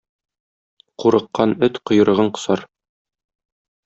[0.99, 2.59] Курыккан эт койрыгын кысар.